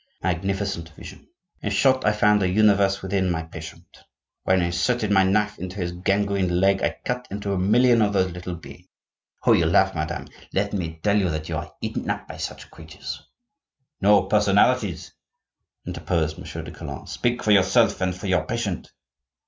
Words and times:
Magnificent 0.23 0.89
vision! 0.95 1.27
In 1.61 1.69
short, 1.69 2.03
I 2.05 2.11
found 2.11 2.41
a 2.41 2.49
universe 2.49 3.03
within 3.03 3.29
my 3.29 3.43
patient. 3.43 3.99
When 4.45 4.59
I 4.59 4.65
inserted 4.65 5.11
my 5.11 5.21
knife 5.21 5.59
into 5.59 5.75
his 5.75 5.91
gangrened 5.91 6.49
leg 6.59 6.81
I 6.81 6.97
cut 7.05 7.27
into 7.29 7.53
a 7.53 7.59
million 7.59 8.01
of 8.01 8.11
those 8.11 8.31
little 8.31 8.55
beings. 8.55 8.87
Oh! 9.45 9.53
you 9.53 9.67
laugh, 9.67 9.93
madame; 9.93 10.27
let 10.53 10.73
me 10.73 10.99
tell 11.03 11.15
you 11.19 11.29
that 11.29 11.49
you 11.49 11.55
are 11.57 11.75
eaten 11.81 12.09
up 12.09 12.27
by 12.27 12.37
such 12.37 12.71
creatures—" 12.71 13.21
"No 14.01 14.23
personalities!" 14.23 15.13
interposed 15.85 16.39
Monsieur 16.39 16.63
de 16.63 16.71
Calonne. 16.71 17.05
"Speak 17.05 17.43
for 17.43 17.51
yourself 17.51 18.01
and 18.01 18.15
for 18.15 18.25
your 18.25 18.43
patient." 18.47 18.91